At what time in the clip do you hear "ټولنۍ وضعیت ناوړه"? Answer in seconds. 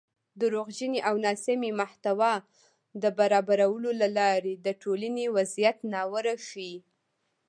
4.81-6.33